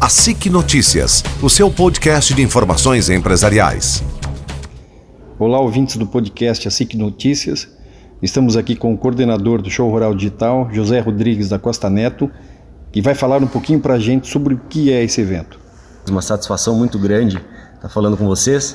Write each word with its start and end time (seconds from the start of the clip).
a 0.00 0.08
SIC 0.08 0.48
Notícias, 0.48 1.22
o 1.42 1.50
seu 1.50 1.70
podcast 1.70 2.32
de 2.32 2.40
informações 2.40 3.10
empresariais. 3.10 4.02
Olá, 5.38 5.60
ouvintes 5.60 5.96
do 5.98 6.06
podcast 6.06 6.66
A 6.66 6.70
SIC 6.70 6.94
Notícias. 6.96 7.68
Estamos 8.22 8.56
aqui 8.56 8.74
com 8.74 8.94
o 8.94 8.96
coordenador 8.96 9.60
do 9.60 9.68
Show 9.68 9.90
Rural 9.90 10.14
Digital, 10.14 10.70
José 10.72 11.00
Rodrigues 11.00 11.50
da 11.50 11.58
Costa 11.58 11.90
Neto, 11.90 12.30
que 12.90 13.02
vai 13.02 13.14
falar 13.14 13.42
um 13.42 13.46
pouquinho 13.46 13.78
para 13.78 13.94
a 13.94 13.98
gente 13.98 14.26
sobre 14.26 14.54
o 14.54 14.60
que 14.70 14.90
é 14.90 15.04
esse 15.04 15.20
evento. 15.20 15.60
Uma 16.08 16.22
satisfação 16.22 16.74
muito 16.74 16.98
grande 16.98 17.38
estar 17.74 17.90
falando 17.90 18.16
com 18.16 18.24
vocês. 18.24 18.72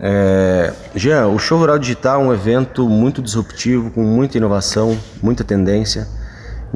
É, 0.00 0.72
Jean, 0.94 1.26
o 1.26 1.38
Show 1.38 1.58
Rural 1.58 1.78
Digital 1.78 2.22
é 2.22 2.24
um 2.28 2.32
evento 2.32 2.88
muito 2.88 3.20
disruptivo, 3.20 3.90
com 3.90 4.02
muita 4.02 4.38
inovação, 4.38 4.98
muita 5.22 5.44
tendência. 5.44 6.08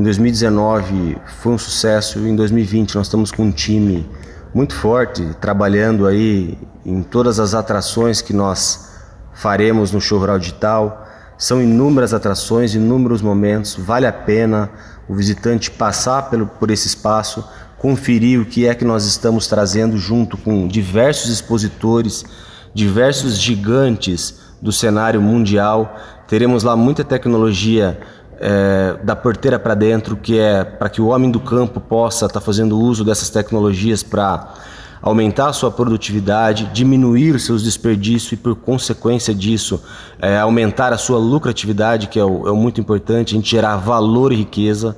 Em 0.00 0.02
2019 0.02 1.18
foi 1.42 1.52
um 1.52 1.58
sucesso, 1.58 2.20
em 2.20 2.34
2020 2.34 2.94
nós 2.94 3.06
estamos 3.06 3.30
com 3.30 3.42
um 3.42 3.50
time 3.52 4.08
muito 4.54 4.74
forte, 4.74 5.22
trabalhando 5.38 6.06
aí 6.06 6.56
em 6.86 7.02
todas 7.02 7.38
as 7.38 7.52
atrações 7.52 8.22
que 8.22 8.32
nós 8.32 8.92
faremos 9.34 9.92
no 9.92 10.00
Show 10.00 10.18
Rural 10.18 10.38
Digital. 10.38 11.06
São 11.36 11.60
inúmeras 11.60 12.14
atrações, 12.14 12.74
inúmeros 12.74 13.20
momentos, 13.20 13.74
vale 13.74 14.06
a 14.06 14.12
pena 14.12 14.70
o 15.06 15.14
visitante 15.14 15.70
passar 15.70 16.30
pelo, 16.30 16.46
por 16.46 16.70
esse 16.70 16.86
espaço, 16.86 17.46
conferir 17.76 18.40
o 18.40 18.46
que 18.46 18.66
é 18.66 18.74
que 18.74 18.86
nós 18.86 19.04
estamos 19.04 19.46
trazendo 19.48 19.98
junto 19.98 20.38
com 20.38 20.66
diversos 20.66 21.30
expositores, 21.30 22.24
diversos 22.72 23.38
gigantes 23.38 24.40
do 24.62 24.72
cenário 24.72 25.20
mundial. 25.20 25.94
Teremos 26.26 26.62
lá 26.62 26.74
muita 26.74 27.04
tecnologia 27.04 28.00
é, 28.40 28.96
da 29.02 29.14
porteira 29.14 29.58
para 29.58 29.74
dentro, 29.74 30.16
que 30.16 30.38
é 30.38 30.64
para 30.64 30.88
que 30.88 31.02
o 31.02 31.08
homem 31.08 31.30
do 31.30 31.38
campo 31.38 31.78
possa 31.78 32.24
estar 32.24 32.40
tá 32.40 32.44
fazendo 32.44 32.78
uso 32.78 33.04
dessas 33.04 33.28
tecnologias 33.28 34.02
para 34.02 34.54
aumentar 35.02 35.48
a 35.48 35.52
sua 35.52 35.70
produtividade, 35.70 36.70
diminuir 36.72 37.38
seus 37.38 37.62
desperdícios 37.62 38.32
e, 38.32 38.36
por 38.36 38.54
consequência 38.54 39.34
disso, 39.34 39.82
é, 40.18 40.38
aumentar 40.38 40.92
a 40.92 40.98
sua 40.98 41.18
lucratividade, 41.18 42.06
que 42.08 42.18
é 42.18 42.24
o, 42.24 42.48
é 42.48 42.50
o 42.50 42.56
muito 42.56 42.80
importante, 42.80 43.34
a 43.34 43.36
gente 43.38 43.50
gerar 43.50 43.76
valor 43.76 44.32
e 44.32 44.36
riqueza. 44.36 44.96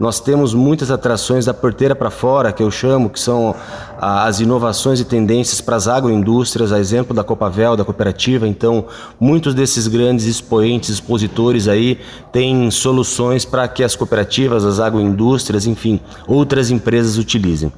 Nós 0.00 0.18
temos 0.18 0.54
muitas 0.54 0.90
atrações 0.90 1.44
da 1.44 1.52
porteira 1.52 1.94
para 1.94 2.08
fora, 2.10 2.52
que 2.52 2.62
eu 2.62 2.70
chamo, 2.70 3.10
que 3.10 3.20
são 3.20 3.54
as 4.00 4.40
inovações 4.40 4.98
e 4.98 5.04
tendências 5.04 5.60
para 5.60 5.76
as 5.76 5.86
agroindústrias, 5.86 6.72
a 6.72 6.78
exemplo 6.80 7.14
da 7.14 7.22
Copavel, 7.22 7.76
da 7.76 7.84
cooperativa. 7.84 8.48
Então, 8.48 8.86
muitos 9.20 9.52
desses 9.52 9.86
grandes 9.86 10.24
expoentes, 10.24 10.88
expositores 10.88 11.68
aí, 11.68 12.00
têm 12.32 12.70
soluções 12.70 13.44
para 13.44 13.68
que 13.68 13.84
as 13.84 13.94
cooperativas, 13.94 14.64
as 14.64 14.80
agroindústrias, 14.80 15.66
enfim, 15.66 16.00
outras 16.26 16.70
empresas 16.70 17.18
utilizem. 17.18 17.70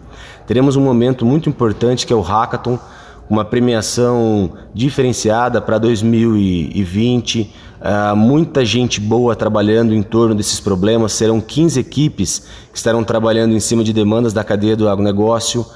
Teremos 0.47 0.77
um 0.77 0.81
momento 0.81 1.27
muito 1.27 1.48
importante 1.48 2.07
que 2.07 2.12
é 2.12 2.17
o 2.17 2.20
Hackathon, 2.20 2.79
uma 3.28 3.45
premiação 3.45 4.53
diferenciada 4.75 5.61
para 5.61 5.78
2020. 5.78 7.51
Uh, 7.81 8.17
muita 8.17 8.64
gente 8.64 9.01
boa 9.01 9.34
trabalhando 9.34 9.95
em 9.95 10.03
torno 10.03 10.34
desses 10.34 10.61
problemas. 10.61 11.12
Serão 11.12 11.41
15 11.41 11.81
equipes 11.81 12.47
que 12.70 12.79
estarão 12.79 13.03
trabalhando 13.03 13.55
em 13.55 13.61
cima 13.61 13.83
de 13.83 13.92
demandas 13.92 14.33
da 14.33 14.45
cadeia 14.45 14.77
do 14.77 14.89
agronegócio. 14.89 15.67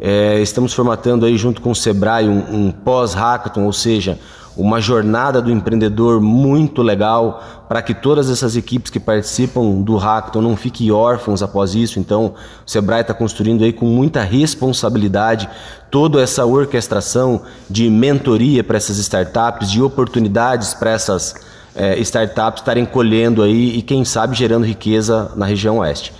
É, 0.00 0.40
estamos 0.40 0.72
formatando 0.72 1.26
aí 1.26 1.36
junto 1.36 1.60
com 1.60 1.70
o 1.70 1.76
Sebrae 1.76 2.28
um, 2.28 2.66
um 2.66 2.70
pós-hackathon, 2.72 3.64
ou 3.64 3.72
seja, 3.72 4.18
uma 4.56 4.80
jornada 4.80 5.40
do 5.40 5.50
empreendedor 5.50 6.20
muito 6.20 6.82
legal 6.82 7.42
para 7.68 7.80
que 7.80 7.94
todas 7.94 8.28
essas 8.30 8.54
equipes 8.54 8.90
que 8.90 9.00
participam 9.00 9.80
do 9.80 9.96
hackathon 9.96 10.42
não 10.42 10.56
fiquem 10.56 10.90
órfãos 10.90 11.42
após 11.42 11.74
isso. 11.74 11.98
Então, 11.98 12.34
o 12.66 12.70
Sebrae 12.70 13.00
está 13.00 13.14
construindo 13.14 13.64
aí 13.64 13.72
com 13.72 13.86
muita 13.86 14.22
responsabilidade 14.22 15.48
toda 15.90 16.20
essa 16.20 16.44
orquestração 16.44 17.42
de 17.68 17.88
mentoria 17.88 18.62
para 18.62 18.76
essas 18.76 18.98
startups, 18.98 19.70
de 19.70 19.80
oportunidades 19.80 20.74
para 20.74 20.90
essas 20.90 21.34
é, 21.74 21.98
startups 22.00 22.60
estarem 22.60 22.84
colhendo 22.84 23.42
aí 23.42 23.78
e 23.78 23.82
quem 23.82 24.04
sabe 24.04 24.36
gerando 24.36 24.66
riqueza 24.66 25.32
na 25.34 25.46
região 25.46 25.78
oeste. 25.78 26.12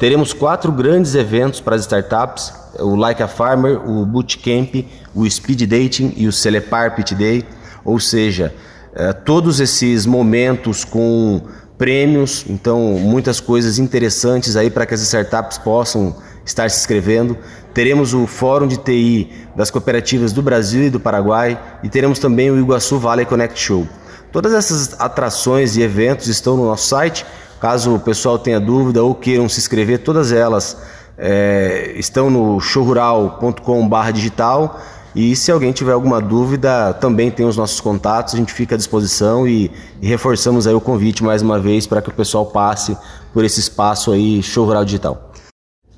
Teremos 0.00 0.32
quatro 0.32 0.72
grandes 0.72 1.14
eventos 1.14 1.60
para 1.60 1.76
as 1.76 1.82
startups: 1.82 2.54
o 2.78 2.96
Like 2.96 3.22
a 3.22 3.28
Farmer, 3.28 3.78
o 3.86 4.06
Bootcamp, 4.06 4.86
o 5.14 5.28
Speed 5.28 5.60
Dating 5.64 6.14
e 6.16 6.26
o 6.26 6.32
Celepar 6.32 6.96
Pit 6.96 7.14
Day. 7.14 7.44
Ou 7.84 8.00
seja, 8.00 8.54
é, 8.94 9.12
todos 9.12 9.60
esses 9.60 10.06
momentos 10.06 10.84
com 10.84 11.42
prêmios, 11.76 12.46
então 12.48 12.80
muitas 12.98 13.40
coisas 13.40 13.78
interessantes 13.78 14.56
aí 14.56 14.70
para 14.70 14.86
que 14.86 14.94
as 14.94 15.02
startups 15.02 15.58
possam 15.58 16.16
estar 16.46 16.70
se 16.70 16.80
inscrevendo. 16.80 17.36
Teremos 17.74 18.14
o 18.14 18.26
Fórum 18.26 18.66
de 18.66 18.78
TI 18.78 19.30
das 19.54 19.70
cooperativas 19.70 20.32
do 20.32 20.40
Brasil 20.40 20.82
e 20.82 20.90
do 20.90 20.98
Paraguai 20.98 21.60
e 21.82 21.90
teremos 21.90 22.18
também 22.18 22.50
o 22.50 22.58
Iguaçu 22.58 22.98
Valley 22.98 23.26
Connect 23.26 23.60
Show. 23.60 23.86
Todas 24.32 24.54
essas 24.54 24.98
atrações 24.98 25.76
e 25.76 25.82
eventos 25.82 26.26
estão 26.26 26.56
no 26.56 26.64
nosso 26.64 26.88
site. 26.88 27.26
Caso 27.60 27.94
o 27.94 28.00
pessoal 28.00 28.38
tenha 28.38 28.58
dúvida 28.58 29.02
ou 29.02 29.14
queiram 29.14 29.46
se 29.48 29.60
inscrever, 29.60 29.98
todas 29.98 30.32
elas 30.32 30.78
é, 31.18 31.92
estão 31.96 32.30
no 32.30 32.58
showrural.com/digital 32.60 34.80
e 35.14 35.34
se 35.34 35.50
alguém 35.50 35.72
tiver 35.72 35.92
alguma 35.92 36.20
dúvida, 36.20 36.94
também 36.94 37.30
tem 37.30 37.44
os 37.44 37.56
nossos 37.56 37.80
contatos, 37.80 38.34
a 38.34 38.36
gente 38.36 38.52
fica 38.52 38.76
à 38.76 38.78
disposição 38.78 39.46
e, 39.46 39.70
e 40.00 40.06
reforçamos 40.06 40.68
aí 40.68 40.74
o 40.74 40.80
convite 40.80 41.24
mais 41.24 41.42
uma 41.42 41.58
vez 41.58 41.86
para 41.86 42.00
que 42.00 42.08
o 42.08 42.12
pessoal 42.12 42.46
passe 42.46 42.96
por 43.32 43.44
esse 43.44 43.58
espaço 43.58 44.12
aí, 44.12 44.42
Show 44.42 44.64
Rural 44.64 44.84
Digital. 44.84 45.32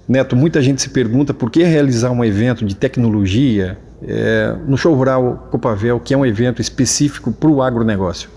Neto, 0.09 0.34
muita 0.34 0.62
gente 0.62 0.81
se 0.81 0.89
pergunta 0.89 1.34
por 1.34 1.51
que 1.51 1.62
realizar 1.62 2.11
um 2.11 2.25
evento 2.25 2.65
de 2.65 2.75
tecnologia 2.75 3.78
é, 4.03 4.56
no 4.67 4.77
Show 4.77 4.95
Rural 4.95 5.49
Copavel, 5.51 6.01
que 6.01 6.15
é 6.15 6.17
um 6.17 6.27
evento 6.27 6.61
específico 6.61 7.31
para 7.31 7.51
o 7.51 7.62
agronegócio. 7.62 8.28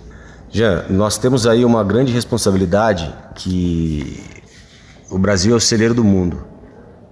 Já, 0.56 0.86
nós 0.90 1.18
temos 1.18 1.46
aí 1.46 1.66
uma 1.66 1.84
grande 1.84 2.14
responsabilidade 2.14 3.14
que 3.36 4.24
o 5.12 5.20
Brasil 5.20 5.54
é 5.54 5.58
o 5.58 5.60
celeiro 5.60 5.94
do 5.94 6.02
mundo. 6.02 6.46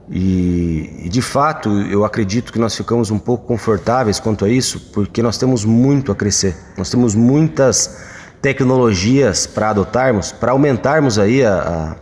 E, 0.09 1.01
e, 1.03 1.09
de 1.09 1.21
fato, 1.21 1.69
eu 1.81 2.05
acredito 2.05 2.53
que 2.53 2.57
nós 2.57 2.73
ficamos 2.73 3.11
um 3.11 3.19
pouco 3.19 3.45
confortáveis 3.45 4.17
quanto 4.17 4.45
a 4.45 4.49
isso, 4.49 4.79
porque 4.93 5.21
nós 5.21 5.37
temos 5.37 5.65
muito 5.65 6.09
a 6.09 6.15
crescer. 6.15 6.55
Nós 6.77 6.89
temos 6.89 7.15
muitas 7.15 8.01
tecnologias 8.41 9.45
para 9.45 9.71
adotarmos, 9.71 10.31
para 10.31 10.53
aumentarmos 10.53 11.19
aí 11.19 11.43
a, 11.43 11.57
a, 11.59 11.95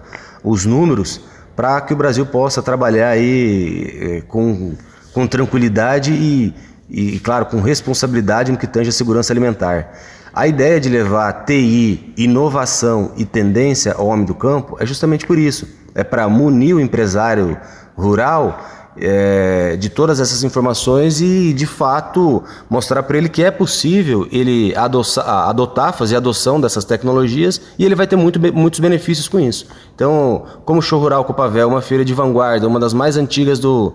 os 0.43 0.67
números, 0.67 1.21
para 1.55 1.81
que 1.81 1.91
o 1.91 1.97
Brasil 1.97 2.27
possa 2.27 2.61
trabalhar 2.61 3.09
aí 3.09 3.97
eh, 3.99 4.23
com, 4.27 4.75
com 5.11 5.25
tranquilidade 5.25 6.13
e, 6.13 6.53
e, 6.91 7.19
claro, 7.19 7.45
com 7.45 7.61
responsabilidade 7.61 8.51
no 8.51 8.57
que 8.57 8.67
tange 8.67 8.89
a 8.89 8.93
segurança 8.93 9.31
alimentar. 9.31 9.93
A 10.33 10.45
ideia 10.45 10.79
de 10.79 10.89
levar 10.89 11.45
TI, 11.45 12.13
inovação 12.17 13.13
e 13.17 13.25
tendência 13.25 13.93
ao 13.93 14.07
homem 14.07 14.25
do 14.25 14.35
campo 14.35 14.75
é 14.79 14.85
justamente 14.85 15.25
por 15.25 15.37
isso. 15.37 15.67
É 15.95 16.03
para 16.03 16.27
munir 16.27 16.75
o 16.75 16.79
empresário 16.79 17.57
rural 17.95 18.59
é, 18.97 19.77
de 19.77 19.89
todas 19.89 20.19
essas 20.19 20.43
informações 20.43 21.21
e, 21.21 21.53
de 21.53 21.65
fato, 21.65 22.43
mostrar 22.69 23.03
para 23.03 23.17
ele 23.17 23.29
que 23.29 23.43
é 23.43 23.51
possível 23.51 24.27
ele 24.31 24.75
adoçar, 24.75 25.27
adotar, 25.49 25.93
fazer 25.93 26.17
adoção 26.17 26.59
dessas 26.59 26.83
tecnologias 26.83 27.61
e 27.77 27.85
ele 27.85 27.95
vai 27.95 28.07
ter 28.07 28.15
muito, 28.15 28.39
muitos 28.53 28.79
benefícios 28.79 29.27
com 29.27 29.39
isso. 29.39 29.67
Então, 29.95 30.43
como 30.65 30.79
o 30.79 30.81
Show 30.81 30.99
Rural 30.99 31.23
Copavel, 31.23 31.69
uma 31.69 31.81
feira 31.81 32.03
de 32.03 32.13
vanguarda, 32.13 32.67
uma 32.67 32.79
das 32.79 32.93
mais 32.93 33.17
antigas 33.17 33.59
do, 33.59 33.93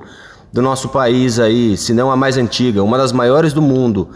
do 0.53 0.63
nosso 0.63 0.89
país 0.89 1.39
aí, 1.39 1.77
se 1.77 1.93
não 1.93 2.11
a 2.11 2.17
mais 2.17 2.37
antiga, 2.37 2.83
uma 2.83 2.97
das 2.97 3.13
maiores 3.13 3.53
do 3.53 3.61
mundo, 3.61 4.09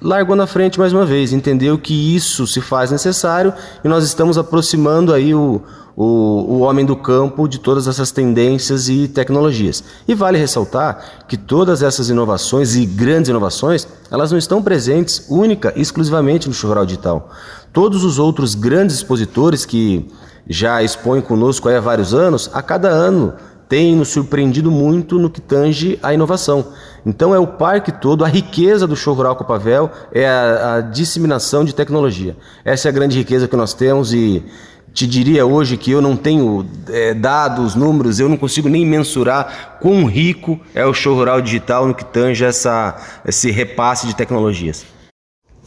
largou 0.00 0.36
na 0.36 0.46
frente 0.46 0.78
mais 0.78 0.92
uma 0.92 1.04
vez, 1.04 1.32
entendeu 1.32 1.78
que 1.78 2.14
isso 2.14 2.46
se 2.46 2.60
faz 2.60 2.90
necessário 2.90 3.52
e 3.82 3.88
nós 3.88 4.04
estamos 4.04 4.38
aproximando 4.38 5.12
aí 5.12 5.34
o, 5.34 5.60
o, 5.96 6.04
o 6.04 6.60
homem 6.60 6.86
do 6.86 6.94
campo 6.94 7.48
de 7.48 7.58
todas 7.58 7.88
essas 7.88 8.12
tendências 8.12 8.88
e 8.88 9.08
tecnologias. 9.08 9.82
E 10.06 10.14
vale 10.14 10.38
ressaltar 10.38 11.24
que 11.26 11.36
todas 11.36 11.82
essas 11.82 12.08
inovações 12.08 12.76
e 12.76 12.86
grandes 12.86 13.28
inovações, 13.28 13.86
elas 14.10 14.30
não 14.30 14.38
estão 14.38 14.62
presentes 14.62 15.26
única 15.28 15.72
e 15.74 15.80
exclusivamente 15.80 16.46
no 16.46 16.54
Chural 16.54 16.86
Digital. 16.86 17.30
Todos 17.72 18.04
os 18.04 18.18
outros 18.18 18.54
grandes 18.54 18.96
expositores 18.96 19.64
que 19.64 20.08
já 20.48 20.82
expõem 20.82 21.20
conosco 21.20 21.68
há 21.68 21.80
vários 21.80 22.14
anos, 22.14 22.48
a 22.54 22.62
cada 22.62 22.88
ano 22.88 23.34
têm 23.68 23.94
nos 23.94 24.08
surpreendido 24.08 24.70
muito 24.70 25.18
no 25.18 25.28
que 25.28 25.40
tange 25.40 25.98
a 26.02 26.14
inovação. 26.14 26.72
Então 27.04 27.34
é 27.34 27.38
o 27.38 27.46
parque 27.46 27.92
todo, 27.92 28.24
a 28.24 28.28
riqueza 28.28 28.86
do 28.86 28.96
show 28.96 29.14
rural 29.14 29.36
Copavel 29.36 29.90
é 30.12 30.26
a, 30.26 30.76
a 30.76 30.80
disseminação 30.80 31.64
de 31.64 31.74
tecnologia. 31.74 32.36
Essa 32.64 32.88
é 32.88 32.90
a 32.90 32.92
grande 32.92 33.18
riqueza 33.18 33.46
que 33.46 33.56
nós 33.56 33.74
temos 33.74 34.12
e 34.12 34.44
te 34.92 35.06
diria 35.06 35.46
hoje 35.46 35.76
que 35.76 35.90
eu 35.90 36.00
não 36.00 36.16
tenho 36.16 36.66
é, 36.88 37.14
dados, 37.14 37.74
números, 37.74 38.18
eu 38.18 38.28
não 38.28 38.36
consigo 38.36 38.68
nem 38.68 38.84
mensurar 38.84 39.78
quão 39.80 40.04
rico 40.06 40.58
é 40.74 40.84
o 40.84 40.94
show 40.94 41.14
rural 41.14 41.40
digital 41.40 41.86
no 41.86 41.94
que 41.94 42.04
tange 42.04 42.44
essa, 42.44 42.96
esse 43.24 43.50
repasse 43.50 44.06
de 44.06 44.16
tecnologias. 44.16 44.84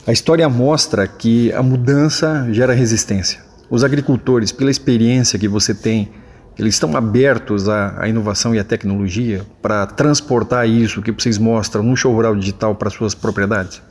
A 0.06 0.12
história 0.12 0.50
mostra 0.50 1.07
que 1.07 1.53
a 1.53 1.62
mudança 1.62 2.48
gera 2.51 2.74
resistência. 2.74 3.39
Os 3.69 3.83
agricultores, 3.83 4.51
pela 4.51 4.71
experiência 4.71 5.39
que 5.39 5.48
você 5.48 5.74
tem 5.74 6.12
eles 6.61 6.75
estão 6.75 6.95
abertos 6.95 7.67
à, 7.67 8.03
à 8.03 8.07
inovação 8.07 8.53
e 8.53 8.59
à 8.59 8.63
tecnologia 8.63 9.43
para 9.63 9.87
transportar 9.87 10.69
isso 10.69 11.01
que 11.01 11.11
vocês 11.11 11.39
mostram 11.39 11.81
no 11.81 11.97
show 11.97 12.13
rural 12.13 12.35
digital 12.35 12.75
para 12.75 12.91
suas 12.91 13.15
propriedades? 13.15 13.81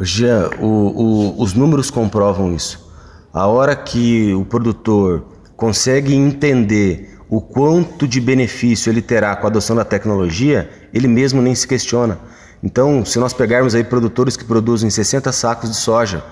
Jean, 0.00 0.48
o, 0.58 0.66
o, 0.66 1.42
os 1.42 1.52
números 1.52 1.90
comprovam 1.90 2.54
isso. 2.54 2.90
A 3.34 3.46
hora 3.46 3.76
que 3.76 4.32
o 4.32 4.46
produtor 4.46 5.26
consegue 5.56 6.14
entender 6.14 7.18
o 7.28 7.38
quanto 7.38 8.08
de 8.08 8.18
benefício 8.18 8.90
ele 8.90 9.02
terá 9.02 9.36
com 9.36 9.46
a 9.46 9.50
adoção 9.50 9.76
da 9.76 9.84
tecnologia, 9.84 10.70
ele 10.94 11.08
mesmo 11.08 11.42
nem 11.42 11.54
se 11.54 11.68
questiona. 11.68 12.18
Então, 12.62 13.04
se 13.04 13.18
nós 13.18 13.34
pegarmos 13.34 13.74
aí 13.74 13.84
produtores 13.84 14.38
que 14.38 14.44
produzem 14.44 14.88
60 14.88 15.30
sacos 15.32 15.70
de 15.70 15.76
soja 15.76 16.24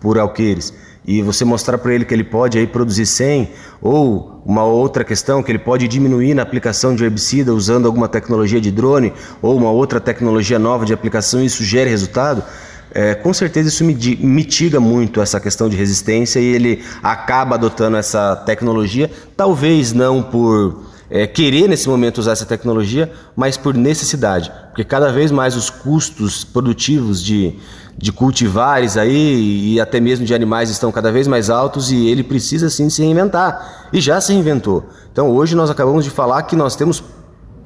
por 0.00 0.18
alqueires 0.18 0.74
e 1.10 1.22
você 1.22 1.44
mostrar 1.44 1.76
para 1.76 1.92
ele 1.92 2.04
que 2.04 2.14
ele 2.14 2.22
pode 2.22 2.56
aí 2.56 2.68
produzir 2.68 3.04
100 3.04 3.50
ou 3.82 4.40
uma 4.46 4.62
outra 4.62 5.02
questão 5.02 5.42
que 5.42 5.50
ele 5.50 5.58
pode 5.58 5.88
diminuir 5.88 6.34
na 6.34 6.42
aplicação 6.42 6.94
de 6.94 7.02
herbicida 7.02 7.52
usando 7.52 7.86
alguma 7.86 8.06
tecnologia 8.06 8.60
de 8.60 8.70
drone 8.70 9.12
ou 9.42 9.56
uma 9.56 9.72
outra 9.72 9.98
tecnologia 9.98 10.56
nova 10.56 10.86
de 10.86 10.92
aplicação 10.92 11.42
e 11.42 11.46
isso 11.46 11.64
gere 11.64 11.90
resultado, 11.90 12.44
é, 12.92 13.16
com 13.16 13.34
certeza 13.34 13.68
isso 13.68 13.84
mitiga 13.84 14.78
muito 14.78 15.20
essa 15.20 15.40
questão 15.40 15.68
de 15.68 15.76
resistência 15.76 16.38
e 16.38 16.44
ele 16.44 16.84
acaba 17.02 17.56
adotando 17.56 17.96
essa 17.96 18.36
tecnologia, 18.36 19.10
talvez 19.36 19.92
não 19.92 20.22
por 20.22 20.84
é, 21.10 21.26
querer 21.26 21.68
nesse 21.68 21.88
momento 21.88 22.18
usar 22.18 22.32
essa 22.32 22.46
tecnologia, 22.46 23.10
mas 23.34 23.56
por 23.56 23.74
necessidade, 23.74 24.52
porque 24.68 24.84
cada 24.84 25.10
vez 25.10 25.32
mais 25.32 25.56
os 25.56 25.70
custos 25.70 26.44
produtivos 26.44 27.20
de, 27.20 27.58
de 28.00 28.10
cultivares 28.10 28.96
aí 28.96 29.74
e 29.74 29.80
até 29.80 30.00
mesmo 30.00 30.24
de 30.24 30.34
animais 30.34 30.70
estão 30.70 30.90
cada 30.90 31.12
vez 31.12 31.28
mais 31.28 31.50
altos 31.50 31.92
e 31.92 32.08
ele 32.08 32.24
precisa 32.24 32.70
sim 32.70 32.88
se 32.88 33.02
reinventar 33.02 33.88
e 33.92 34.00
já 34.00 34.20
se 34.20 34.32
reinventou. 34.32 34.84
Então 35.12 35.30
hoje 35.30 35.54
nós 35.54 35.68
acabamos 35.68 36.04
de 36.04 36.10
falar 36.10 36.42
que 36.44 36.56
nós 36.56 36.74
temos 36.74 37.04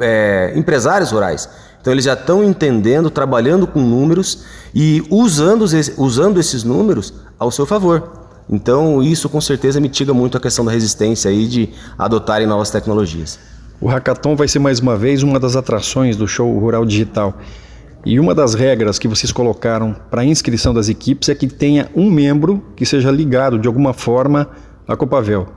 é, 0.01 0.53
empresários 0.57 1.13
rurais 1.13 1.49
então 1.85 1.93
eles 1.93 2.07
já 2.07 2.15
estão 2.15 2.43
entendendo, 2.43 3.11
trabalhando 3.11 3.67
com 3.67 3.79
números 3.79 4.43
e 4.75 5.05
usando, 5.11 5.67
usando 5.99 6.41
esses 6.41 6.65
números 6.65 7.13
ao 7.39 7.51
seu 7.51 7.67
favor. 7.67 8.11
Então 8.49 9.03
isso 9.03 9.29
com 9.29 9.39
certeza 9.39 9.79
mitiga 9.83 10.15
muito 10.15 10.39
a 10.39 10.41
questão 10.41 10.65
da 10.65 10.73
resistência 10.73 11.31
e 11.31 11.47
de 11.47 11.69
adotarem 11.99 12.47
novas 12.47 12.71
tecnologias. 12.71 13.39
O 13.83 13.87
Hackathon 13.87 14.35
vai 14.35 14.49
ser 14.49 14.61
mais 14.61 14.81
uma 14.81 14.97
vez 14.97 15.23
uma 15.23 15.39
das 15.39 15.57
atrações 15.57 16.17
do 16.17 16.27
show 16.27 16.59
Rural 16.59 16.87
Digital. 16.87 17.35
E 18.05 18.21
uma 18.21 18.35
das 18.35 18.53
regras 18.53 18.99
que 18.99 19.09
vocês 19.09 19.33
colocaram 19.33 19.97
para 20.11 20.21
a 20.21 20.25
inscrição 20.25 20.75
das 20.75 20.91
equipes 20.91 21.31
é 21.31 21.35
que 21.35 21.47
tenha 21.47 21.91
um 21.95 22.11
membro 22.11 22.62
que 22.77 22.85
seja 22.85 23.11
ligado 23.11 23.59
de 23.59 23.67
alguma 23.67 23.95
forma 23.95 24.51
à 24.87 24.95
Copavel, 24.95 25.49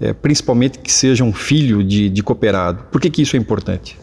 é, 0.00 0.12
principalmente 0.12 0.78
que 0.78 0.92
seja 0.92 1.24
um 1.24 1.32
filho 1.32 1.82
de, 1.82 2.08
de 2.08 2.22
cooperado. 2.22 2.84
Por 2.92 3.00
que, 3.00 3.10
que 3.10 3.22
isso 3.22 3.34
é 3.34 3.38
importante? 3.38 3.98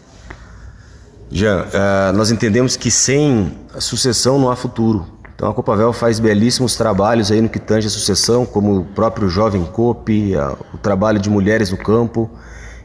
Jean, 1.31 1.61
uh, 1.61 2.15
nós 2.15 2.29
entendemos 2.29 2.75
que 2.75 2.91
sem 2.91 3.53
sucessão 3.79 4.37
não 4.37 4.51
há 4.51 4.55
futuro. 4.55 5.07
Então 5.33 5.49
a 5.49 5.53
Copavel 5.53 5.93
faz 5.93 6.19
belíssimos 6.19 6.75
trabalhos 6.75 7.31
aí 7.31 7.41
no 7.41 7.49
que 7.49 7.59
tange 7.59 7.87
a 7.87 7.89
sucessão, 7.89 8.45
como 8.45 8.79
o 8.79 8.85
próprio 8.85 9.29
Jovem 9.29 9.63
Cope, 9.63 10.33
o 10.73 10.77
trabalho 10.77 11.19
de 11.19 11.29
mulheres 11.29 11.71
no 11.71 11.77
campo, 11.77 12.29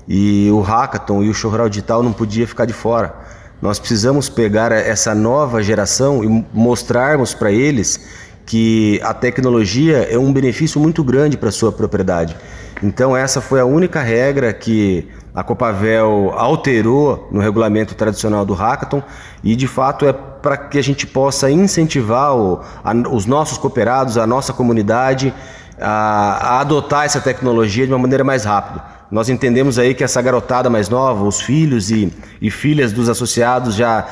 e 0.06 0.48
o 0.50 0.60
Hackathon 0.60 1.24
e 1.24 1.28
o 1.28 1.34
Showral 1.34 1.68
Digital 1.68 2.02
não 2.02 2.12
podia 2.12 2.46
ficar 2.46 2.64
de 2.64 2.72
fora. 2.72 3.14
Nós 3.60 3.78
precisamos 3.78 4.28
pegar 4.28 4.70
essa 4.70 5.14
nova 5.14 5.62
geração 5.62 6.22
e 6.22 6.46
mostrarmos 6.52 7.34
para 7.34 7.50
eles 7.50 8.00
que 8.46 9.00
a 9.02 9.12
tecnologia 9.12 10.08
é 10.10 10.16
um 10.16 10.32
benefício 10.32 10.80
muito 10.80 11.02
grande 11.04 11.36
para 11.36 11.50
sua 11.50 11.70
propriedade. 11.70 12.36
Então 12.82 13.16
essa 13.16 13.40
foi 13.40 13.60
a 13.60 13.64
única 13.64 14.00
regra 14.00 14.52
que 14.52 15.08
a 15.34 15.42
Copavel 15.42 16.32
alterou 16.34 17.28
no 17.30 17.40
regulamento 17.40 17.94
tradicional 17.94 18.46
do 18.46 18.54
Hackathon 18.54 19.02
e 19.42 19.54
de 19.54 19.66
fato 19.66 20.06
é 20.06 20.12
para 20.12 20.56
que 20.56 20.78
a 20.78 20.82
gente 20.82 21.06
possa 21.06 21.50
incentivar 21.50 22.36
o, 22.36 22.60
a, 22.82 22.92
os 23.10 23.26
nossos 23.26 23.58
cooperados, 23.58 24.16
a 24.16 24.26
nossa 24.26 24.52
comunidade 24.52 25.34
a, 25.80 26.54
a 26.56 26.60
adotar 26.60 27.04
essa 27.04 27.20
tecnologia 27.20 27.86
de 27.86 27.92
uma 27.92 27.98
maneira 27.98 28.22
mais 28.22 28.44
rápida. 28.44 28.97
Nós 29.10 29.28
entendemos 29.30 29.78
aí 29.78 29.94
que 29.94 30.04
essa 30.04 30.20
garotada 30.20 30.68
mais 30.68 30.88
nova, 30.88 31.24
os 31.24 31.40
filhos 31.40 31.90
e, 31.90 32.12
e 32.42 32.50
filhas 32.50 32.92
dos 32.92 33.08
associados 33.08 33.74
já 33.74 34.02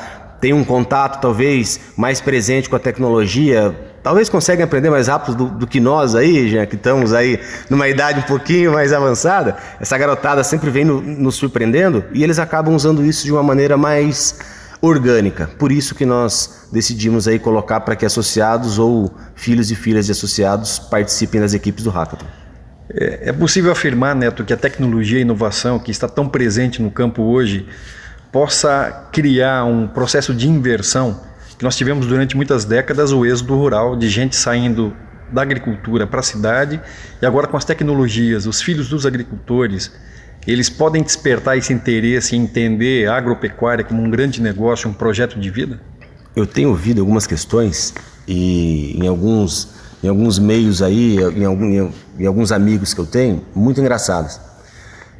têm 0.41 0.53
um 0.53 0.63
contato 0.63 1.21
talvez 1.21 1.79
mais 1.95 2.19
presente 2.19 2.69
com 2.69 2.75
a 2.75 2.79
tecnologia, 2.79 3.75
talvez 4.01 4.29
conseguem 4.29 4.63
aprender 4.63 4.89
mais 4.89 5.07
rápido 5.07 5.35
do, 5.35 5.45
do, 5.59 5.67
que 5.67 5.79
nós 5.79 6.15
aí, 6.15 6.49
já 6.49 6.65
que 6.65 6.75
estamos 6.75 7.13
aí 7.13 7.39
numa 7.69 7.87
idade 7.87 8.19
um 8.19 8.23
pouquinho 8.23 8.73
mais 8.73 8.91
avançada. 8.91 9.57
Essa 9.79 9.97
garotada 9.97 10.43
sempre 10.43 10.69
vem 10.69 10.85
no, 10.85 11.01
nos 11.01 11.35
surpreendendo 11.35 12.03
e 12.11 12.23
eles 12.23 12.39
acabam 12.39 12.73
usando 12.75 13.05
isso 13.05 13.23
de 13.23 13.31
uma 13.31 13.43
maneira 13.43 13.77
mais 13.77 14.39
orgânica. 14.81 15.49
Por 15.59 15.71
isso 15.71 15.93
que 15.93 16.05
nós 16.05 16.67
decidimos 16.71 17.27
aí 17.27 17.37
colocar 17.37 17.81
para 17.81 17.95
que 17.95 18.05
associados 18.05 18.79
ou 18.79 19.11
filhos 19.35 19.71
e 19.71 19.75
filhas 19.75 20.05
de 20.05 20.11
associados 20.11 20.79
participem 20.79 21.41
das 21.41 21.53
equipes 21.53 21.83
do 21.83 21.89
Hackathon. 21.89 22.46
É, 22.89 23.29
é 23.29 23.33
possível 23.33 23.71
afirmar, 23.71 24.15
Neto, 24.15 24.43
que 24.43 24.53
a 24.53 24.57
tecnologia 24.57 25.17
e 25.17 25.19
a 25.19 25.21
inovação 25.21 25.79
que 25.79 25.91
está 25.91 26.07
tão 26.07 26.27
presente 26.27 26.81
no 26.81 26.89
campo 26.89 27.21
hoje 27.23 27.67
possa 28.31 29.09
criar 29.11 29.65
um 29.65 29.87
processo 29.87 30.33
de 30.33 30.47
inversão 30.47 31.21
que 31.57 31.63
nós 31.63 31.75
tivemos 31.75 32.05
durante 32.05 32.35
muitas 32.35 32.65
décadas 32.65 33.11
o 33.11 33.25
êxodo 33.25 33.55
rural 33.55 33.95
de 33.95 34.07
gente 34.07 34.35
saindo 34.35 34.93
da 35.31 35.41
agricultura 35.41 36.05
para 36.05 36.19
a 36.19 36.23
cidade 36.23 36.79
e 37.21 37.25
agora 37.25 37.47
com 37.47 37.57
as 37.57 37.65
tecnologias, 37.65 38.45
os 38.45 38.61
filhos 38.61 38.87
dos 38.89 39.05
agricultores, 39.05 39.91
eles 40.45 40.69
podem 40.69 41.03
despertar 41.03 41.57
esse 41.57 41.73
interesse 41.73 42.35
em 42.35 42.43
entender 42.43 43.09
a 43.09 43.17
agropecuária 43.17 43.83
como 43.83 44.01
um 44.01 44.09
grande 44.09 44.41
negócio, 44.41 44.89
um 44.89 44.93
projeto 44.93 45.39
de 45.39 45.49
vida? 45.49 45.81
Eu 46.35 46.45
tenho 46.45 46.69
ouvido 46.69 47.01
algumas 47.01 47.25
questões 47.25 47.93
e 48.27 48.95
em 48.95 49.07
alguns, 49.07 49.73
em 50.03 50.07
alguns 50.07 50.37
meios 50.39 50.81
aí, 50.81 51.17
em, 51.17 51.45
algum, 51.45 51.91
em 52.19 52.25
alguns 52.25 52.51
amigos 52.51 52.93
que 52.93 53.01
eu 53.01 53.05
tenho, 53.05 53.43
muito 53.55 53.79
engraçadas. 53.79 54.39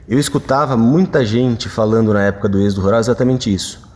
Eu 0.08 0.20
escutava 0.20 0.78
muita 0.78 1.26
gente 1.26 1.68
falando 1.68 2.14
na 2.14 2.24
época 2.24 2.48
do 2.48 2.60
êxodo 2.62 2.82
rural 2.82 3.00
exatamente 3.00 3.54
isso. 3.54 3.88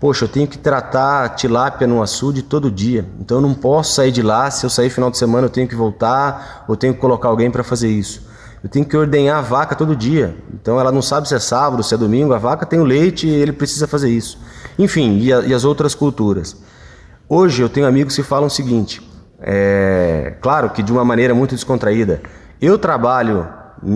Poxa, 0.00 0.24
eu 0.24 0.28
tenho 0.28 0.46
que 0.46 0.56
tratar 0.56 1.30
tilápia 1.30 1.86
no 1.86 2.00
açude 2.00 2.42
todo 2.42 2.70
dia. 2.70 3.04
Então 3.20 3.38
eu 3.38 3.40
não 3.40 3.52
posso 3.52 3.94
sair 3.94 4.12
de 4.12 4.22
lá. 4.22 4.48
Se 4.50 4.64
eu 4.64 4.70
sair 4.70 4.90
final 4.90 5.10
de 5.10 5.18
semana, 5.18 5.46
eu 5.46 5.50
tenho 5.50 5.66
que 5.66 5.74
voltar 5.74 6.64
ou 6.68 6.76
tenho 6.76 6.94
que 6.94 7.00
colocar 7.00 7.28
alguém 7.28 7.50
para 7.50 7.64
fazer 7.64 7.88
isso. 7.88 8.26
Eu 8.62 8.68
tenho 8.68 8.84
que 8.84 8.96
ordenhar 8.96 9.38
a 9.38 9.42
vaca 9.42 9.74
todo 9.74 9.96
dia. 9.96 10.36
Então 10.54 10.78
ela 10.78 10.92
não 10.92 11.02
sabe 11.02 11.28
se 11.28 11.34
é 11.34 11.38
sábado, 11.40 11.82
se 11.82 11.94
é 11.94 11.98
domingo. 11.98 12.32
A 12.32 12.38
vaca 12.38 12.64
tem 12.64 12.78
o 12.78 12.84
leite 12.84 13.26
e 13.26 13.30
ele 13.30 13.52
precisa 13.52 13.88
fazer 13.88 14.08
isso. 14.08 14.38
Enfim, 14.78 15.18
e, 15.18 15.32
a, 15.32 15.40
e 15.40 15.52
as 15.52 15.64
outras 15.64 15.94
culturas. 15.94 16.56
Hoje 17.28 17.60
eu 17.60 17.68
tenho 17.68 17.86
amigos 17.86 18.14
que 18.14 18.22
falam 18.22 18.46
o 18.46 18.50
seguinte: 18.50 19.02
é, 19.40 20.34
claro 20.40 20.70
que 20.70 20.82
de 20.82 20.92
uma 20.92 21.04
maneira 21.04 21.34
muito 21.34 21.54
descontraída. 21.54 22.20
Eu 22.60 22.78
trabalho 22.78 23.46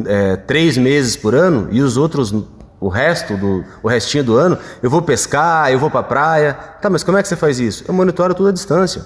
é, 0.06 0.37
três 0.37 0.76
meses 0.76 1.16
por 1.16 1.34
ano 1.34 1.68
e 1.70 1.80
os 1.80 1.96
outros 1.96 2.32
o 2.80 2.88
resto 2.88 3.37
do 3.37 3.64
o 3.80 3.88
restinho 3.88 4.25
do 4.25 4.37
ano, 4.37 4.58
eu 4.82 4.90
vou 4.90 5.00
pescar, 5.02 5.70
eu 5.70 5.78
vou 5.78 5.88
para 5.88 6.02
praia. 6.02 6.54
Tá, 6.80 6.90
mas 6.90 7.04
como 7.04 7.16
é 7.16 7.22
que 7.22 7.28
você 7.28 7.37
faz 7.37 7.61
isso? 7.61 7.84
Eu 7.87 7.94
monitoro 7.94 8.34
tudo 8.34 8.49
à 8.49 8.52
distância. 8.52 9.04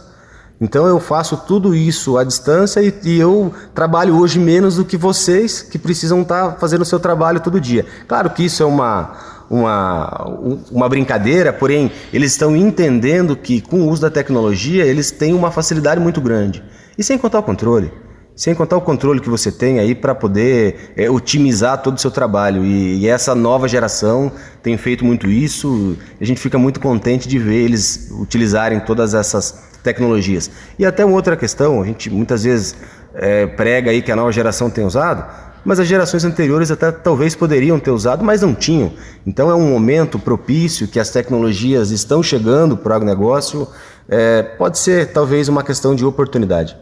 Então 0.59 0.87
eu 0.87 0.99
faço 0.99 1.37
tudo 1.37 1.75
isso 1.75 2.17
à 2.17 2.25
distância 2.25 2.81
e, 2.81 2.95
e 3.05 3.21
eu 3.21 3.53
trabalho 3.75 4.19
hoje 4.19 4.39
menos 4.39 4.77
do 4.77 4.85
que 4.87 4.97
vocês 4.97 5.61
que 5.61 5.79
precisam 5.79 6.23
estar 6.23 6.53
tá 6.53 6.59
fazendo 6.59 6.81
o 6.81 6.87
seu 6.87 6.99
trabalho 6.99 7.41
todo 7.41 7.61
dia. 7.61 7.85
Claro 8.09 8.31
que 8.31 8.47
isso 8.47 8.63
é 8.63 8.67
uma, 8.67 9.13
uma, 9.51 10.25
uma 10.71 10.89
brincadeira, 10.89 11.53
porém 11.53 11.91
eles 12.13 12.33
estão 12.33 12.57
entendendo 12.57 13.37
que 13.37 13.61
com 13.61 13.83
o 13.83 13.89
uso 13.89 14.03
da 14.03 14.11
tecnologia 14.11 14.85
eles 14.85 15.11
têm 15.11 15.33
uma 15.33 15.51
facilidade 15.51 16.01
muito 16.01 16.21
grande. 16.21 16.63
E 16.99 17.03
sem 17.05 17.19
contar 17.19 17.41
o 17.41 17.43
controle. 17.43 17.93
Sem 18.35 18.55
contar 18.55 18.77
o 18.77 18.83
controle 18.83 19.21
que 19.21 19.31
você 19.31 19.51
tem 19.51 19.79
aí 19.79 19.95
para 19.95 20.15
poder 20.15 20.93
é, 20.95 21.09
otimizar 21.09 21.83
todo 21.83 21.97
o 21.97 22.01
seu 22.01 22.11
trabalho. 22.11 22.63
E, 22.65 22.99
e, 22.99 23.09
essa 23.09 23.35
nova 23.35 23.67
geração 23.67 24.31
tem 24.63 24.77
feito 24.77 25.07
muito 25.07 25.27
isso. 25.27 25.97
a 26.21 26.25
gente 26.25 26.39
fica 26.39 26.59
muito 26.59 26.79
contente 26.79 27.27
de 27.27 27.39
ver 27.39 27.65
eles 27.65 28.11
utilizarem 28.11 28.79
todas 28.81 29.15
essas 29.15 29.67
tecnologias. 29.83 30.51
E 30.79 30.85
até 30.85 31.03
uma 31.03 31.15
outra 31.15 31.35
questão, 31.35 31.81
a 31.81 31.87
gente 31.87 32.11
muitas 32.11 32.45
vezes 32.45 32.77
é, 33.15 33.47
prega 33.47 33.91
aí 33.91 34.03
que 34.03 34.13
a 34.13 34.17
nova 34.17 34.31
geração 34.31 34.69
tem 34.69 34.85
usado, 34.85 35.25
mas 35.67 35.81
as 35.81 35.89
gerações 35.89 36.25
anteriores 36.25 36.71
até 36.71 36.93
talvez 36.93 37.35
poderiam 37.35 37.77
ter 37.81 37.91
usado, 37.91 38.25
mas 38.25 38.41
não 38.41 38.55
tinham. 38.55 38.93
Então 39.27 39.51
é 39.51 39.55
um 39.55 39.69
momento 39.69 40.17
propício 40.17 40.87
que 40.87 41.01
as 41.01 41.11
tecnologias 41.11 41.91
estão 41.91 42.23
chegando 42.23 42.77
para 42.77 42.93
o 42.93 42.95
agronegócio. 42.95 43.67
É, 44.09 44.45
pode 44.45 44.79
ser 44.79 45.13
talvez 45.13 45.49
uma 45.49 45.65
questão 45.65 45.93
de 45.93 46.05
oportunidade. 46.05 46.77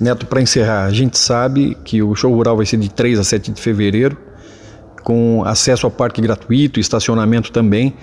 Neto, 0.00 0.24
para 0.24 0.40
encerrar, 0.40 0.84
a 0.84 0.90
gente 0.90 1.18
sabe 1.18 1.76
que 1.84 2.02
o 2.02 2.14
show 2.14 2.32
rural 2.34 2.56
vai 2.56 2.64
ser 2.64 2.78
de 2.78 2.88
3 2.88 3.18
a 3.18 3.24
7 3.24 3.52
de 3.52 3.60
fevereiro, 3.60 4.16
com 5.02 5.42
acesso 5.44 5.86
ao 5.86 5.90
parque 5.90 6.22
gratuito, 6.22 6.80
estacionamento 6.80 7.52
também. 7.52 7.94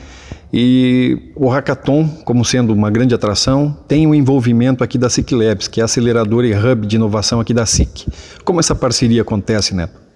E 0.54 1.32
o 1.36 1.50
Hackathon, 1.50 2.08
como 2.24 2.46
sendo 2.46 2.74
uma 2.74 2.92
grande 2.92 3.16
atração, 3.16 3.76
tem 3.88 4.06
o 4.06 4.14
envolvimento 4.14 4.84
aqui 4.84 5.00
da 5.00 5.10
SIC 5.10 5.32
Labs, 5.32 5.68
que 5.68 5.82
é 5.82 5.84
aceleradora 5.84 6.46
e 6.46 6.54
hub 6.54 6.86
de 6.86 6.96
inovação 6.96 7.40
aqui 7.40 7.56
da 7.56 7.66
SIC. 7.66 8.06
Como 8.46 8.60
essa 8.60 8.76
parceria 8.76 9.24
acontece, 9.24 9.74
Neto? 9.74 10.11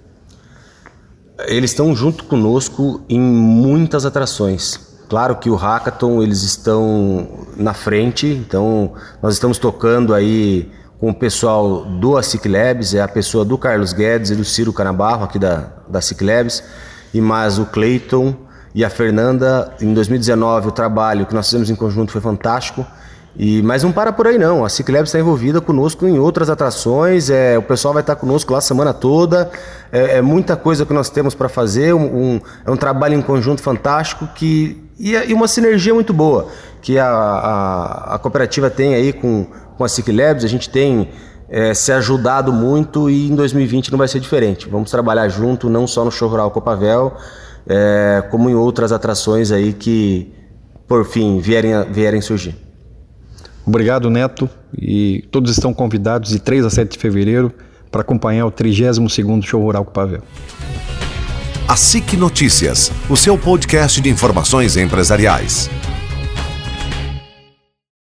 Eles 1.47 1.71
estão 1.71 1.95
junto 1.95 2.23
conosco 2.25 3.01
em 3.09 3.19
muitas 3.19 4.05
atrações. 4.05 4.79
Claro 5.07 5.35
que 5.35 5.49
o 5.49 5.55
Hackathon 5.55 6.23
eles 6.23 6.41
estão 6.41 7.45
na 7.55 7.73
frente, 7.73 8.27
então 8.27 8.93
nós 9.21 9.33
estamos 9.33 9.57
tocando 9.57 10.13
aí 10.13 10.71
com 10.99 11.09
o 11.09 11.13
pessoal 11.13 11.85
do 11.85 12.17
ASIC 12.17 12.47
Labs, 12.47 12.95
é 12.95 13.01
a 13.01 13.07
pessoa 13.07 13.45
do 13.45 13.57
Carlos 13.57 13.93
Guedes 13.93 14.31
e 14.31 14.35
do 14.35 14.43
Ciro 14.43 14.73
Canabarro 14.73 15.25
aqui 15.25 15.37
da, 15.37 15.73
da 15.87 15.99
ASIC 15.99 16.23
Labs, 16.23 16.63
e 17.13 17.21
mais 17.21 17.59
o 17.59 17.65
Clayton 17.65 18.33
e 18.73 18.83
a 18.83 18.89
Fernanda. 18.89 19.73
Em 19.79 19.93
2019 19.93 20.69
o 20.69 20.71
trabalho 20.71 21.25
que 21.25 21.35
nós 21.35 21.45
fizemos 21.45 21.69
em 21.69 21.75
conjunto 21.75 22.11
foi 22.11 22.21
fantástico. 22.21 22.85
E, 23.37 23.61
mas 23.61 23.83
não 23.83 23.91
para 23.91 24.13
por 24.13 24.27
aí 24.27 24.37
não, 24.37 24.63
a 24.63 24.69
Ciclabs 24.69 25.09
está 25.09 25.19
envolvida 25.19 25.59
conosco 25.59 26.07
em 26.07 26.17
outras 26.17 26.49
atrações, 26.49 27.29
é, 27.29 27.57
o 27.57 27.61
pessoal 27.61 27.93
vai 27.93 28.01
estar 28.01 28.15
conosco 28.15 28.53
lá 28.53 28.59
a 28.59 28.61
semana 28.61 28.93
toda, 28.93 29.51
é, 29.91 30.17
é 30.17 30.21
muita 30.21 30.55
coisa 30.55 30.85
que 30.85 30.93
nós 30.93 31.09
temos 31.09 31.35
para 31.35 31.49
fazer, 31.49 31.93
um, 31.93 32.05
um, 32.05 32.41
é 32.65 32.71
um 32.71 32.77
trabalho 32.77 33.13
em 33.13 33.21
conjunto 33.21 33.61
fantástico 33.61 34.25
que, 34.35 34.81
e, 34.97 35.11
e 35.11 35.33
uma 35.33 35.49
sinergia 35.49 35.93
muito 35.93 36.13
boa 36.13 36.47
que 36.81 36.97
a, 36.97 37.07
a, 37.07 38.15
a 38.15 38.19
cooperativa 38.19 38.69
tem 38.69 38.93
aí 38.93 39.11
com, 39.11 39.47
com 39.75 39.83
a 39.83 39.89
Ciclabs, 39.89 40.45
a 40.45 40.47
gente 40.47 40.69
tem 40.69 41.09
é, 41.49 41.73
se 41.73 41.91
ajudado 41.91 42.53
muito 42.53 43.09
e 43.09 43.27
em 43.27 43.35
2020 43.35 43.91
não 43.91 43.97
vai 43.97 44.07
ser 44.07 44.19
diferente. 44.19 44.69
Vamos 44.69 44.91
trabalhar 44.91 45.27
junto, 45.29 45.69
não 45.69 45.87
só 45.87 46.05
no 46.05 46.11
Show 46.11 46.29
Rural 46.29 46.51
Copavel, 46.51 47.13
é, 47.67 48.23
como 48.29 48.49
em 48.49 48.55
outras 48.55 48.91
atrações 48.91 49.51
aí 49.51 49.73
que, 49.73 50.31
por 50.87 51.05
fim, 51.05 51.39
vierem, 51.39 51.73
vierem 51.91 52.21
surgir. 52.21 52.64
Obrigado, 53.65 54.09
Neto. 54.09 54.49
E 54.77 55.25
todos 55.31 55.51
estão 55.51 55.73
convidados 55.73 56.29
de 56.29 56.39
3 56.39 56.65
a 56.65 56.69
7 56.69 56.91
de 56.91 56.97
fevereiro 56.97 57.51
para 57.91 58.01
acompanhar 58.01 58.45
o 58.45 58.51
32º 58.51 59.43
Show 59.43 59.61
Rural 59.61 59.85
com 59.85 59.91
Pavel. 59.91 60.21
A 61.67 61.75
SIC 61.75 62.13
Notícias, 62.15 62.91
o 63.09 63.15
seu 63.15 63.37
podcast 63.37 63.99
de 63.99 64.09
informações 64.09 64.77
empresariais. 64.77 65.69